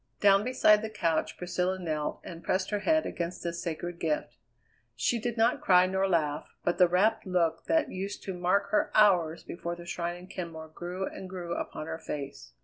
Down 0.19 0.43
beside 0.43 0.81
the 0.81 0.89
couch 0.89 1.37
Priscilla 1.37 1.77
knelt 1.77 2.21
and 2.23 2.43
pressed 2.43 2.71
her 2.71 2.79
head 2.79 3.05
against 3.05 3.43
the 3.43 3.53
sacred 3.53 3.99
gift. 3.99 4.35
She 4.95 5.19
did 5.19 5.37
not 5.37 5.61
cry 5.61 5.85
nor 5.85 6.09
laugh, 6.09 6.47
but 6.63 6.79
the 6.79 6.87
rapt 6.87 7.27
look 7.27 7.65
that 7.65 7.91
used 7.91 8.23
to 8.23 8.33
mark 8.33 8.71
her 8.71 8.89
hours 8.95 9.43
before 9.43 9.75
the 9.75 9.85
shrine 9.85 10.15
in 10.17 10.25
Kenmore 10.25 10.69
grew 10.69 11.05
and 11.05 11.29
grew 11.29 11.53
upon 11.55 11.85
her 11.85 11.99
face. 11.99 12.53